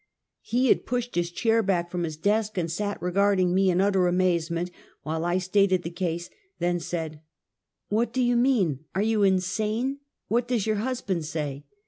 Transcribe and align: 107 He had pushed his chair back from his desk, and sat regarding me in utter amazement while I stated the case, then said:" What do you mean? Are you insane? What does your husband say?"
107 0.49 0.57
He 0.63 0.69
had 0.69 0.85
pushed 0.87 1.13
his 1.13 1.29
chair 1.29 1.61
back 1.61 1.91
from 1.91 2.01
his 2.05 2.17
desk, 2.17 2.57
and 2.57 2.71
sat 2.71 2.99
regarding 3.03 3.53
me 3.53 3.69
in 3.69 3.79
utter 3.79 4.07
amazement 4.07 4.71
while 5.03 5.23
I 5.23 5.37
stated 5.37 5.83
the 5.83 5.91
case, 5.91 6.31
then 6.57 6.79
said:" 6.79 7.21
What 7.89 8.11
do 8.11 8.23
you 8.23 8.35
mean? 8.35 8.79
Are 8.95 9.03
you 9.03 9.21
insane? 9.21 9.99
What 10.27 10.47
does 10.47 10.65
your 10.65 10.77
husband 10.77 11.25
say?" 11.25 11.65